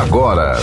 agora. 0.00 0.56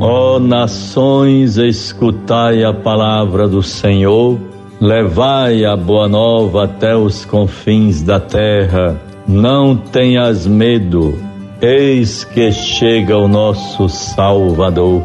Ó 0.00 0.38
nações, 0.38 1.56
escutai 1.56 2.62
a 2.62 2.74
palavra 2.74 3.48
do 3.48 3.62
Senhor, 3.62 4.38
levai 4.78 5.64
a 5.64 5.74
boa 5.74 6.06
nova 6.06 6.64
até 6.64 6.94
os 6.94 7.24
confins 7.24 8.02
da 8.02 8.20
terra. 8.20 9.13
Não 9.26 9.74
tenhas 9.74 10.46
medo, 10.46 11.18
eis 11.62 12.24
que 12.24 12.52
chega 12.52 13.16
o 13.16 13.26
nosso 13.26 13.88
Salvador. 13.88 15.02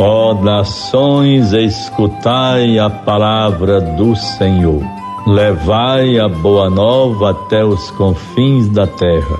Ó 0.00 0.34
nações, 0.34 1.52
escutai 1.52 2.76
a 2.80 2.90
palavra 2.90 3.80
do 3.80 4.16
Senhor. 4.16 4.82
Levai 5.28 6.18
a 6.18 6.28
boa 6.28 6.68
nova 6.68 7.30
até 7.30 7.64
os 7.64 7.88
confins 7.92 8.68
da 8.68 8.84
terra. 8.84 9.38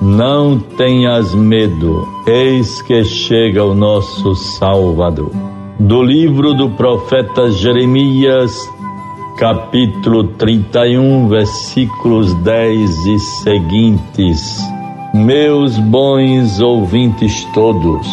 Não 0.00 0.56
tenhas 0.60 1.34
medo, 1.34 2.06
eis 2.28 2.80
que 2.82 3.02
chega 3.04 3.64
o 3.64 3.74
nosso 3.74 4.36
Salvador. 4.36 5.32
Do 5.80 6.00
livro 6.00 6.54
do 6.54 6.70
profeta 6.70 7.50
Jeremias, 7.50 8.56
capítulo 9.36 10.24
31, 10.24 11.28
versículos 11.28 12.34
10 12.42 13.06
e 13.06 13.18
seguintes. 13.18 14.60
Meus 15.12 15.76
bons 15.78 16.60
ouvintes 16.60 17.44
todos, 17.52 18.06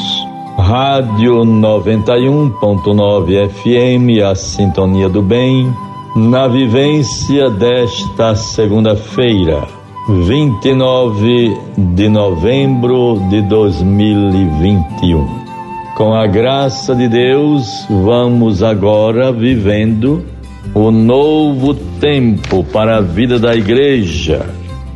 Rádio 0.57 1.43
91.9 1.43 3.49
FM, 3.49 4.23
a 4.23 4.33
Sintonia 4.33 5.07
do 5.09 5.21
Bem, 5.21 5.71
na 6.15 6.47
vivência 6.47 7.51
desta 7.51 8.33
segunda-feira, 8.35 9.67
29 10.09 11.55
de 11.77 12.09
novembro 12.09 13.21
de 13.29 13.43
2021. 13.43 15.27
Com 15.95 16.15
a 16.15 16.25
graça 16.25 16.95
de 16.95 17.07
Deus, 17.07 17.85
vamos 17.89 18.63
agora 18.63 19.31
vivendo 19.31 20.40
o 20.73 20.91
novo 20.91 21.73
tempo 21.99 22.63
para 22.63 22.97
a 22.97 23.01
vida 23.01 23.37
da 23.37 23.55
igreja, 23.55 24.45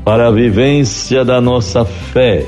para 0.03 0.27
a 0.27 0.31
vivência 0.31 1.25
da 1.25 1.41
nossa 1.41 1.83
fé. 1.83 2.45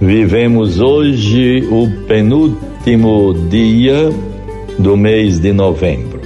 Vivemos 0.00 0.80
hoje 0.80 1.66
o 1.70 1.88
penúltimo 2.06 3.34
dia 3.48 4.10
do 4.78 4.96
mês 4.96 5.38
de 5.38 5.52
novembro. 5.52 6.20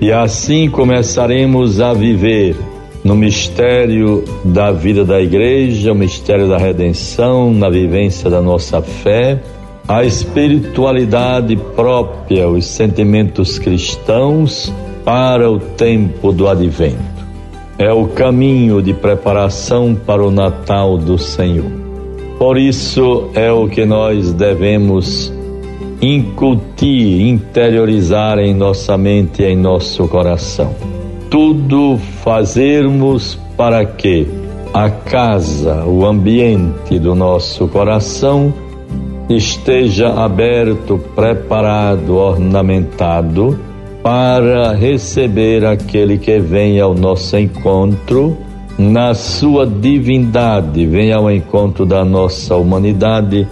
E 0.00 0.12
assim 0.12 0.68
começaremos 0.68 1.80
a 1.80 1.92
viver 1.92 2.54
no 3.02 3.16
mistério 3.16 4.24
da 4.44 4.70
vida 4.70 5.04
da 5.04 5.20
igreja, 5.20 5.92
o 5.92 5.94
mistério 5.94 6.48
da 6.48 6.58
redenção, 6.58 7.52
na 7.52 7.70
vivência 7.70 8.28
da 8.28 8.42
nossa 8.42 8.82
fé, 8.82 9.40
a 9.86 10.04
espiritualidade 10.04 11.56
própria, 11.74 12.48
os 12.48 12.66
sentimentos 12.66 13.58
cristãos 13.58 14.72
para 15.08 15.50
o 15.50 15.58
tempo 15.58 16.32
do 16.32 16.46
advento. 16.46 16.98
É 17.78 17.90
o 17.90 18.08
caminho 18.08 18.82
de 18.82 18.92
preparação 18.92 19.94
para 19.94 20.22
o 20.22 20.30
Natal 20.30 20.98
do 20.98 21.16
Senhor. 21.16 21.72
Por 22.38 22.58
isso 22.58 23.30
é 23.32 23.50
o 23.50 23.66
que 23.66 23.86
nós 23.86 24.34
devemos 24.34 25.32
incutir, 26.02 27.22
interiorizar 27.26 28.38
em 28.38 28.52
nossa 28.52 28.98
mente 28.98 29.42
e 29.42 29.46
em 29.46 29.56
nosso 29.56 30.06
coração. 30.08 30.74
Tudo 31.30 31.96
fazermos 32.22 33.38
para 33.56 33.86
que 33.86 34.28
a 34.74 34.90
casa, 34.90 35.86
o 35.86 36.04
ambiente 36.04 36.98
do 36.98 37.14
nosso 37.14 37.66
coração 37.66 38.52
esteja 39.26 40.12
aberto, 40.22 40.98
preparado, 41.14 42.14
ornamentado 42.14 43.67
para 44.02 44.72
receber 44.72 45.64
aquele 45.64 46.18
que 46.18 46.38
vem 46.38 46.80
ao 46.80 46.94
nosso 46.94 47.36
encontro 47.36 48.36
na 48.78 49.12
sua 49.12 49.66
divindade, 49.66 50.86
vem 50.86 51.12
ao 51.12 51.30
encontro 51.30 51.84
da 51.84 52.04
nossa 52.04 52.56
humanidade 52.56 53.46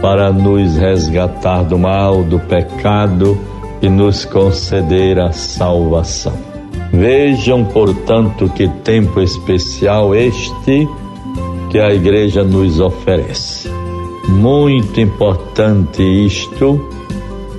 para 0.00 0.32
nos 0.32 0.76
resgatar 0.76 1.64
do 1.64 1.76
mal, 1.76 2.22
do 2.22 2.38
pecado 2.38 3.36
e 3.82 3.88
nos 3.88 4.24
conceder 4.24 5.18
a 5.18 5.32
salvação. 5.32 6.34
Vejam, 6.92 7.64
portanto, 7.64 8.48
que 8.48 8.68
tempo 8.84 9.20
especial 9.20 10.14
este 10.14 10.88
que 11.70 11.78
a 11.78 11.92
igreja 11.92 12.42
nos 12.42 12.80
oferece. 12.80 13.68
Muito 14.28 15.00
importante 15.00 16.02
isto. 16.02 16.99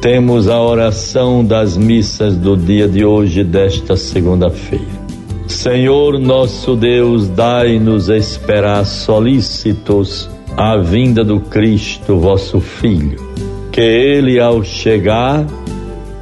Temos 0.01 0.49
a 0.49 0.59
oração 0.59 1.45
das 1.45 1.77
missas 1.77 2.35
do 2.35 2.57
dia 2.57 2.87
de 2.87 3.05
hoje, 3.05 3.43
desta 3.43 3.95
segunda-feira. 3.95 4.83
Senhor 5.47 6.17
nosso 6.17 6.75
Deus, 6.75 7.27
dai-nos 7.27 8.09
esperar 8.09 8.83
solícitos 8.83 10.27
a 10.57 10.75
vinda 10.77 11.23
do 11.23 11.39
Cristo, 11.39 12.17
vosso 12.17 12.59
Filho. 12.59 13.19
Que 13.71 13.79
ele, 13.79 14.39
ao 14.39 14.63
chegar, 14.63 15.45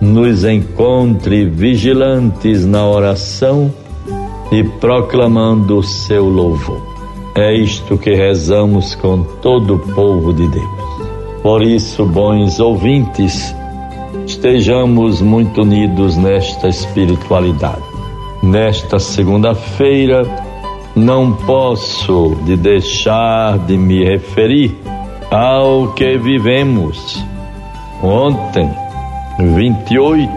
nos 0.02 0.44
encontre 0.44 1.46
vigilantes 1.46 2.66
na 2.66 2.86
oração 2.86 3.74
e 4.52 4.62
proclamando 4.62 5.78
o 5.78 5.84
seu 5.84 6.26
louvor. 6.26 6.86
É 7.34 7.56
isto 7.56 7.98
que 7.98 8.14
rezamos 8.14 8.94
com 8.96 9.24
todo 9.42 9.76
o 9.76 9.80
povo 9.80 10.34
de 10.34 10.50
Deus. 10.50 10.80
Por 11.42 11.64
isso, 11.64 12.06
bons 12.06 12.60
ouvintes, 12.60 13.56
estejamos 14.40 15.22
muito 15.22 15.64
unidos 15.64 16.16
nesta 16.16 16.70
espiritualidade. 16.70 17.84
Nesta 18.42 18.98
segunda-feira, 18.98 20.24
não 20.96 21.34
posso 21.34 22.38
de 22.46 22.56
deixar 22.56 23.60
de 23.60 23.78
me 23.78 24.02
referir 24.02 24.78
ao 25.30 25.92
que 25.92 26.18
vivemos 26.18 27.22
ontem, 28.02 28.70
28, 29.40 30.30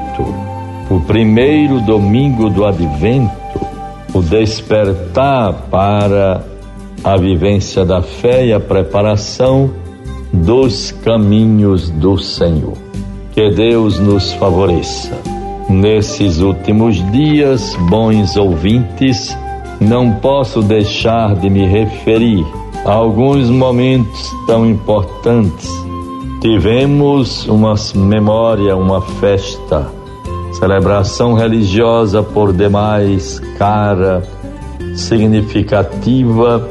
o 0.91 1.01
primeiro 1.03 1.81
domingo 1.83 2.51
do 2.51 2.65
advento, 2.65 3.61
o 4.13 4.21
despertar 4.21 5.53
para 5.71 6.45
a 7.05 7.17
vivência 7.17 7.85
da 7.85 8.03
fé 8.03 8.47
e 8.47 8.53
a 8.53 8.59
preparação 8.59 9.71
dos 10.33 10.91
caminhos 10.91 11.89
do 11.89 12.19
Senhor. 12.19 12.82
Que 13.33 13.51
Deus 13.51 13.99
nos 13.99 14.33
favoreça. 14.35 15.19
Nesses 15.69 16.41
últimos 16.41 16.97
dias, 17.11 17.77
bons 17.89 18.37
ouvintes, 18.37 19.37
não 19.81 20.13
posso 20.13 20.63
deixar 20.63 21.35
de 21.37 21.49
me 21.49 21.67
referir 21.67 22.45
a 22.85 22.93
alguns 22.93 23.49
momentos 23.49 24.31
tão 24.47 24.67
importantes. 24.67 25.71
Tivemos 26.41 27.47
uma 27.47 27.75
memória, 27.95 28.77
uma 28.77 29.01
festa, 29.01 29.91
celebração 30.53 31.35
religiosa 31.35 32.23
por 32.23 32.53
demais 32.53 33.41
cara, 33.57 34.23
significativa 34.95 36.69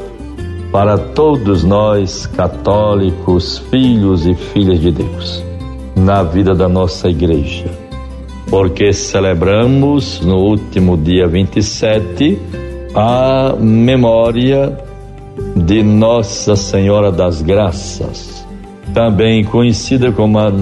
para 0.70 0.96
todos 0.96 1.64
nós 1.64 2.26
católicos, 2.26 3.58
filhos 3.70 4.26
e 4.26 4.34
filhas 4.34 4.80
de 4.80 4.90
Deus, 4.90 5.44
na 5.96 6.22
vida 6.22 6.54
da 6.54 6.68
nossa 6.68 7.08
igreja. 7.08 7.66
Porque 8.48 8.92
celebramos 8.92 10.20
no 10.20 10.36
último 10.36 10.96
dia 10.96 11.26
27 11.26 12.38
a 12.94 13.54
memória 13.58 14.78
de 15.56 15.82
Nossa 15.82 16.56
Senhora 16.56 17.10
das 17.10 17.40
Graças, 17.40 18.46
também 18.92 19.44
conhecida 19.44 20.12
como 20.12 20.38
a 20.38 20.52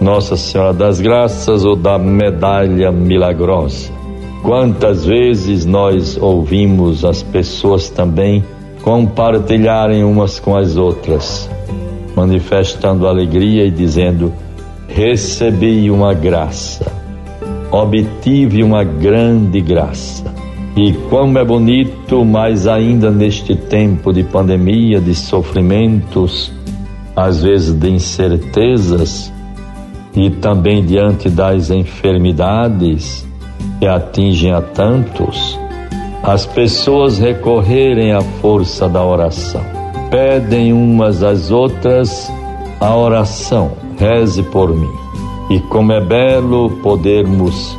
Nossa 0.00 0.36
Senhora 0.36 0.72
das 0.72 1.00
Graças 1.00 1.64
ou 1.64 1.74
da 1.74 1.98
Medalha 1.98 2.92
Milagrosa. 2.92 3.90
Quantas 4.42 5.04
vezes 5.04 5.66
nós 5.66 6.16
ouvimos 6.16 7.04
as 7.04 7.22
pessoas 7.22 7.90
também 7.90 8.44
compartilharem 8.82 10.02
umas 10.02 10.38
com 10.40 10.56
as 10.56 10.76
outras, 10.76 11.50
manifestando 12.16 13.06
alegria 13.06 13.66
e 13.66 13.70
dizendo: 13.70 14.32
Recebi 14.94 15.90
uma 15.90 16.12
graça, 16.12 16.92
obtive 17.70 18.62
uma 18.62 18.82
grande 18.84 19.60
graça. 19.60 20.24
E 20.76 20.92
como 21.08 21.38
é 21.38 21.44
bonito, 21.44 22.24
mais 22.24 22.66
ainda 22.66 23.10
neste 23.10 23.54
tempo 23.54 24.12
de 24.12 24.22
pandemia, 24.22 25.00
de 25.00 25.14
sofrimentos, 25.14 26.52
às 27.14 27.42
vezes 27.42 27.72
de 27.72 27.88
incertezas, 27.88 29.32
e 30.14 30.28
também 30.28 30.84
diante 30.84 31.28
das 31.28 31.70
enfermidades 31.70 33.26
que 33.78 33.86
atingem 33.86 34.52
a 34.52 34.60
tantos, 34.60 35.58
as 36.22 36.46
pessoas 36.46 37.18
recorrerem 37.18 38.12
à 38.12 38.20
força 38.20 38.88
da 38.88 39.04
oração. 39.04 39.62
Pedem 40.10 40.72
umas 40.72 41.22
às 41.22 41.50
outras 41.50 42.30
a 42.80 42.96
oração, 42.96 43.72
reze 44.00 44.42
por 44.42 44.74
mim. 44.74 44.90
E 45.50 45.60
como 45.60 45.92
é 45.92 46.00
belo 46.00 46.70
podermos 46.82 47.76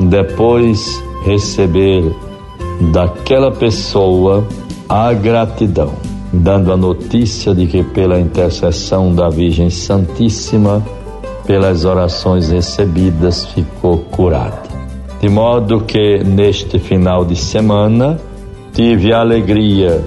depois 0.00 1.04
receber 1.24 2.14
daquela 2.92 3.50
pessoa 3.50 4.46
a 4.88 5.12
gratidão, 5.12 5.92
dando 6.32 6.72
a 6.72 6.76
notícia 6.76 7.54
de 7.54 7.66
que 7.66 7.82
pela 7.82 8.18
intercessão 8.18 9.14
da 9.14 9.28
Virgem 9.28 9.68
Santíssima, 9.68 10.82
pelas 11.46 11.84
orações 11.84 12.48
recebidas, 12.48 13.44
ficou 13.46 13.98
curada. 13.98 14.62
De 15.20 15.28
modo 15.28 15.80
que 15.80 16.22
neste 16.24 16.78
final 16.78 17.24
de 17.24 17.36
semana 17.36 18.18
tive 18.72 19.12
a 19.12 19.20
alegria 19.20 20.02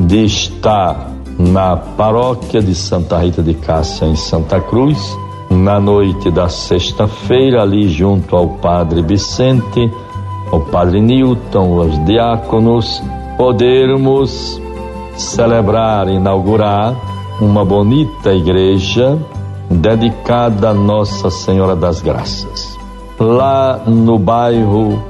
de 0.00 0.24
estar 0.24 1.11
na 1.50 1.76
paróquia 1.76 2.62
de 2.62 2.74
Santa 2.74 3.18
Rita 3.18 3.42
de 3.42 3.54
Cássia, 3.54 4.06
em 4.06 4.14
Santa 4.14 4.60
Cruz, 4.60 5.18
na 5.50 5.80
noite 5.80 6.30
da 6.30 6.48
sexta-feira, 6.48 7.62
ali 7.62 7.88
junto 7.88 8.36
ao 8.36 8.48
Padre 8.48 9.02
Vicente, 9.02 9.90
ao 10.50 10.60
Padre 10.60 11.00
Newton, 11.00 11.76
os 11.76 12.04
diáconos, 12.04 13.02
podermos 13.36 14.60
celebrar, 15.16 16.08
inaugurar 16.08 16.94
uma 17.40 17.64
bonita 17.64 18.32
igreja 18.32 19.18
dedicada 19.68 20.70
a 20.70 20.74
Nossa 20.74 21.30
Senhora 21.30 21.74
das 21.74 22.00
Graças, 22.00 22.78
lá 23.18 23.80
no 23.86 24.18
bairro 24.18 25.02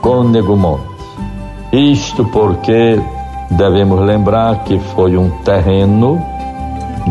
Cônego 0.00 0.56
Monte. 0.56 0.96
Isto 1.72 2.24
porque 2.26 2.98
devemos 3.50 4.00
lembrar 4.00 4.64
que 4.64 4.78
foi 4.78 5.16
um 5.16 5.30
terreno 5.42 6.20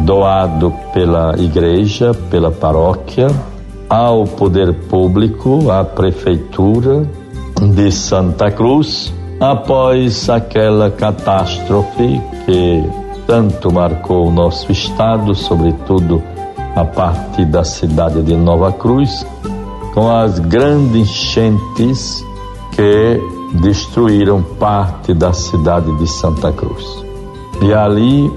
doado 0.03 0.73
pela 0.93 1.35
igreja, 1.37 2.13
pela 2.29 2.51
paróquia, 2.51 3.27
ao 3.89 4.25
poder 4.25 4.73
público, 4.89 5.71
à 5.71 5.83
prefeitura 5.83 7.05
de 7.73 7.91
Santa 7.91 8.51
Cruz, 8.51 9.13
após 9.39 10.29
aquela 10.29 10.89
catástrofe 10.89 12.21
que 12.45 12.83
tanto 13.25 13.71
marcou 13.71 14.27
o 14.27 14.31
nosso 14.31 14.71
estado, 14.71 15.33
sobretudo 15.33 16.21
a 16.75 16.83
partir 16.83 17.45
da 17.45 17.63
cidade 17.63 18.21
de 18.21 18.35
Nova 18.35 18.71
Cruz, 18.71 19.25
com 19.93 20.09
as 20.11 20.39
grandes 20.39 21.09
enchentes 21.09 22.23
que 22.75 23.34
destruíram 23.53 24.41
parte 24.41 25.13
da 25.13 25.31
cidade 25.33 25.95
de 25.97 26.07
Santa 26.07 26.51
Cruz. 26.51 27.05
E 27.61 27.71
ali 27.73 28.29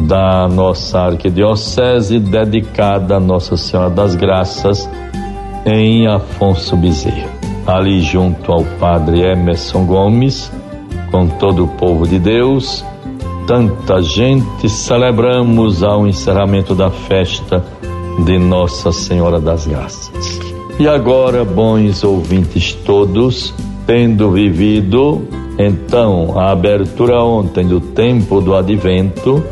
da 0.07 0.47
nossa 0.47 0.99
arquidiocese 0.99 2.19
dedicada 2.19 3.17
a 3.17 3.19
Nossa 3.19 3.57
Senhora 3.57 3.89
das 3.89 4.15
Graças 4.15 4.89
em 5.65 6.07
Afonso 6.07 6.75
Bezerra. 6.75 7.29
Ali 7.65 8.01
junto 8.01 8.51
ao 8.51 8.63
padre 8.79 9.21
Emerson 9.21 9.85
Gomes, 9.85 10.51
com 11.09 11.27
todo 11.27 11.63
o 11.63 11.67
povo 11.67 12.07
de 12.07 12.19
Deus, 12.19 12.85
tanta 13.47 14.01
gente, 14.01 14.69
celebramos 14.69 15.83
ao 15.83 16.05
encerramento 16.05 16.75
da 16.75 16.91
festa 16.91 17.63
de 18.25 18.37
Nossa 18.37 18.91
Senhora 18.91 19.39
das 19.39 19.65
Graças. 19.65 20.52
E 20.79 20.87
agora, 20.87 21.45
bons 21.45 22.03
ouvintes 22.03 22.73
todos, 22.73 23.53
tendo 23.85 24.31
vivido 24.31 25.21
então 25.57 26.39
a 26.39 26.51
abertura 26.51 27.21
ontem 27.23 27.67
do 27.67 27.79
tempo 27.79 28.41
do 28.41 28.55
advento, 28.55 29.43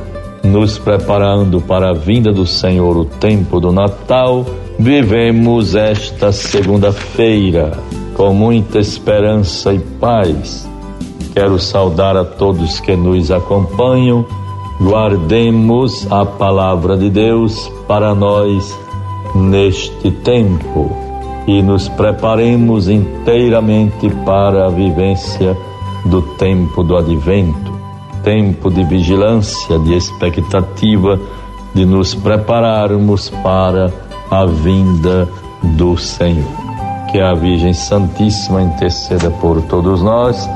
nos 0.44 0.80
preparando 0.80 1.62
para 1.62 1.92
a 1.92 1.94
vinda 1.94 2.32
do 2.32 2.48
Senhor, 2.48 2.98
o 2.98 3.06
tempo 3.06 3.60
do 3.60 3.72
Natal, 3.72 4.44
vivemos 4.80 5.76
esta 5.76 6.32
segunda-feira 6.32 7.72
com 8.16 8.34
muita 8.34 8.80
esperança 8.80 9.72
e 9.72 9.80
paz. 9.80 10.68
Quero 11.36 11.60
saudar 11.60 12.18
a 12.18 12.26
todos 12.26 12.80
que 12.80 12.96
nos 12.96 13.30
acompanham. 13.30 14.26
Guardemos 14.82 16.12
a 16.12 16.26
palavra 16.26 16.98
de 16.98 17.12
Deus 17.12 17.72
para 17.88 18.16
nós 18.16 18.76
neste 19.36 20.10
tempo 20.10 21.11
e 21.48 21.62
nos 21.62 21.90
preparemos 21.90 22.88
inteiramente 22.88 24.10
para 24.26 24.68
a 24.68 24.70
vivência 24.70 25.58
do 26.06 26.22
tempo 26.22 26.84
do 26.84 26.98
advento, 26.98 27.72
tempo 28.24 28.70
de 28.70 28.84
vigilância, 28.84 29.80
de 29.80 29.94
expectativa, 29.94 31.20
de 31.74 31.86
nos 31.86 32.14
prepararmos 32.14 33.30
para 33.30 33.92
a 34.30 34.46
vinda 34.46 35.28
do 35.64 35.98
Senhor. 35.98 36.62
Que 37.12 37.20
a 37.20 37.34
Virgem 37.34 37.74
Santíssima 37.74 38.62
interceda 38.62 39.30
por 39.30 39.62
todos 39.64 40.02
nós. 40.02 40.50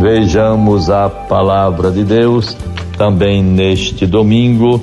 Vejamos 0.00 0.90
a 0.90 1.08
palavra 1.08 1.90
de 1.90 2.02
Deus 2.02 2.56
também 2.96 3.42
neste 3.42 4.06
domingo. 4.06 4.80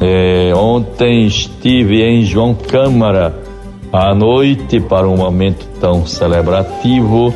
É, 0.00 0.52
ontem 0.54 1.26
estive 1.26 2.02
em 2.02 2.24
João 2.24 2.54
Câmara 2.54 3.49
à 3.92 4.14
noite 4.14 4.80
para 4.80 5.08
um 5.08 5.16
momento 5.16 5.66
tão 5.80 6.06
celebrativo 6.06 7.34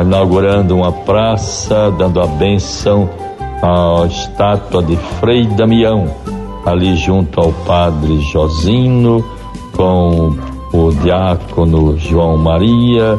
inaugurando 0.00 0.76
uma 0.76 0.92
praça, 0.92 1.90
dando 1.98 2.20
a 2.20 2.26
benção 2.26 3.08
à 3.62 4.06
estátua 4.06 4.82
de 4.82 4.96
Frei 5.18 5.46
Damião, 5.46 6.06
ali 6.64 6.96
junto 6.96 7.40
ao 7.40 7.52
padre 7.52 8.20
Josino, 8.20 9.24
com 9.74 10.36
o 10.72 10.92
diácono 11.02 11.96
João 11.98 12.36
Maria, 12.36 13.16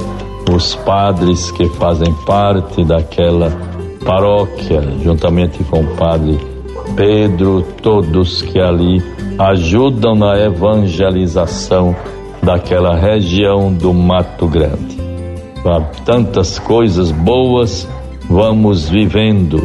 os 0.54 0.76
padres 0.76 1.52
que 1.52 1.68
fazem 1.70 2.14
parte 2.26 2.84
daquela 2.84 3.52
paróquia, 4.06 4.82
juntamente 5.04 5.64
com 5.66 5.82
o 5.82 5.96
padre 5.96 6.40
Pedro, 6.96 7.64
todos 7.82 8.42
que 8.42 8.60
ali 8.60 9.04
ajudam 9.38 10.16
na 10.16 10.38
evangelização 10.40 11.96
daquela 12.42 12.96
região 12.96 13.74
do 13.74 13.94
Mato 13.94 14.48
Grande 14.48 15.10
tantas 16.06 16.58
coisas 16.60 17.12
boas 17.12 17.88
vamos 18.30 18.88
vivendo, 18.88 19.62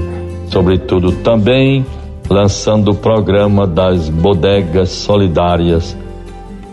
sobretudo 0.51 1.13
também 1.23 1.85
lançando 2.29 2.91
o 2.91 2.95
programa 2.95 3.67
das 3.67 4.09
bodegas 4.09 4.89
solidárias, 4.91 5.97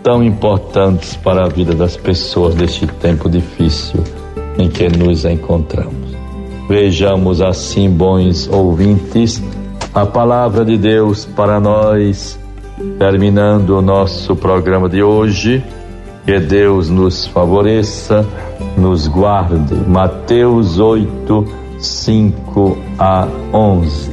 tão 0.02 0.24
importantes 0.24 1.14
para 1.14 1.44
a 1.44 1.48
vida 1.48 1.74
das 1.74 1.96
pessoas 1.96 2.54
neste 2.54 2.86
tempo 2.86 3.28
difícil 3.28 4.02
em 4.58 4.68
que 4.68 4.88
nos 4.88 5.24
encontramos. 5.24 6.12
Vejamos 6.68 7.42
assim, 7.42 7.90
bons 7.90 8.48
ouvintes, 8.48 9.42
a 9.94 10.06
palavra 10.06 10.64
de 10.64 10.78
Deus 10.78 11.26
para 11.26 11.60
nós, 11.60 12.38
terminando 12.98 13.76
o 13.76 13.82
nosso 13.82 14.34
programa 14.34 14.88
de 14.88 15.02
hoje. 15.02 15.62
Que 16.24 16.38
Deus 16.38 16.88
nos 16.88 17.26
favoreça, 17.26 18.24
nos 18.76 19.08
guarde. 19.08 19.74
Mateus 19.88 20.78
8, 20.78 21.46
5 21.80 22.78
a 22.96 23.26
11. 23.52 24.10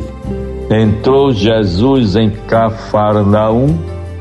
Entrou 0.71 1.31
Jesus 1.31 2.15
em 2.15 2.31
Cafarnaum. 2.47 3.77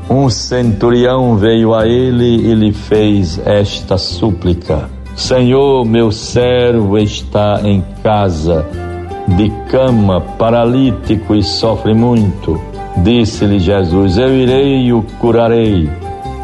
Um 0.07 0.29
centurião 0.29 1.35
veio 1.35 1.73
a 1.73 1.87
ele 1.87 2.47
e 2.47 2.53
lhe 2.53 2.71
fez 2.71 3.39
esta 3.43 3.97
súplica: 3.97 4.87
Senhor, 5.15 5.83
meu 5.83 6.11
servo 6.11 6.97
está 6.97 7.61
em 7.63 7.83
casa, 8.03 8.65
de 9.27 9.49
cama, 9.67 10.21
paralítico 10.21 11.35
e 11.35 11.41
sofre 11.41 11.95
muito. 11.95 12.59
Disse-lhe 12.97 13.59
Jesus: 13.59 14.17
Eu 14.17 14.35
irei 14.35 14.85
e 14.85 14.93
o 14.93 15.01
curarei. 15.19 15.89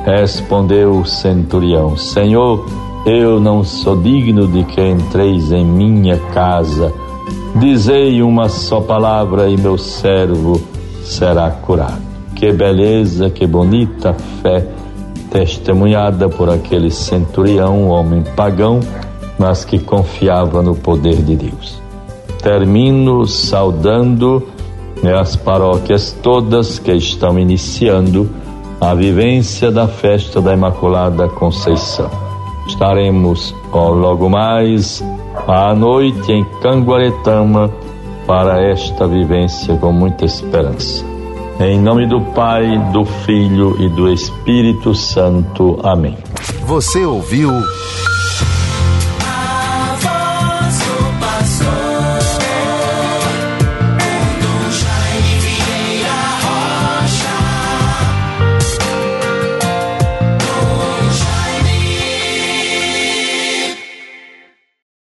Respondeu 0.06 1.00
o 1.00 1.06
centurião: 1.06 1.98
Senhor, 1.98 2.64
eu 3.08 3.40
não 3.40 3.64
sou 3.64 4.00
digno 4.00 4.48
de 4.48 4.64
que 4.64 4.80
entreis 4.80 5.52
em 5.52 5.66
minha 5.66 6.18
casa. 6.32 6.94
Dizei 7.56 8.22
uma 8.22 8.48
só 8.48 8.82
palavra 8.82 9.50
e 9.50 9.58
meu 9.58 9.80
servo 9.80 10.62
será 11.04 11.50
curado. 11.50 12.02
Que 12.36 12.52
beleza, 12.52 13.32
que 13.32 13.48
bonita 13.48 14.14
fé 14.44 14.68
testemunhada 15.32 16.30
por 16.30 16.50
aquele 16.50 16.92
centurião, 16.92 17.88
homem 17.90 18.24
pagão, 18.36 18.82
mas 19.40 19.66
que 19.66 19.80
confiava 19.80 20.62
no 20.62 20.76
poder 20.76 21.16
de 21.24 21.36
Deus. 21.36 21.82
Termino 22.44 23.26
saudando 23.26 24.48
as 25.20 25.36
paróquias 25.36 26.16
todas 26.22 26.78
que 26.78 26.94
estão 26.94 27.40
iniciando 27.40 28.30
a 28.86 28.94
vivência 28.94 29.72
da 29.72 29.88
festa 29.88 30.39
da 30.39 30.54
Imaculada 30.54 31.27
Conceição. 31.27 32.08
Estaremos 32.68 33.56
logo 33.72 34.30
mais 34.30 35.04
à 35.48 35.74
noite 35.74 36.32
em 36.32 36.46
Canguaretama 36.62 37.72
para 38.27 38.62
esta 38.62 39.08
vivência 39.08 39.75
com 39.77 39.92
muita 39.92 40.25
esperança. 40.25 41.04
Em 41.60 41.80
nome 41.80 42.06
do 42.06 42.22
Pai, 42.34 42.77
do 42.94 43.06
Filho 43.06 43.75
e 43.80 43.89
do 43.89 44.08
Espírito 44.12 44.94
Santo. 44.94 45.80
Amém. 45.84 46.15
Você 46.68 47.04
ouviu 47.06 47.50